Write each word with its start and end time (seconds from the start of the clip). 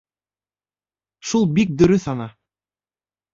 Шул 1.31 1.45
бик 1.59 1.75
дөрөҫ 1.83 2.09
ана. 2.15 2.29